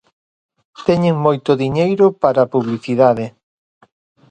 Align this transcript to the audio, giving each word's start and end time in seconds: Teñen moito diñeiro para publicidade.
Teñen 0.87 1.15
moito 1.25 1.51
diñeiro 1.63 2.05
para 2.21 2.49
publicidade. 2.55 3.25